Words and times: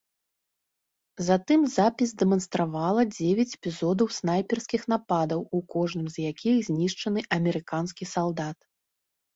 Затым 1.27 1.59
запіс 1.77 2.09
дэманстравала 2.21 3.01
дзевяць 3.15 3.55
эпізодаў 3.59 4.07
снайперскіх 4.19 4.81
нападаў, 4.95 5.39
у 5.59 5.63
кожным 5.77 6.07
з 6.17 6.27
якіх 6.31 6.55
знішчаны 6.71 7.19
амерыканскі 7.41 8.03
салдат. 8.17 8.57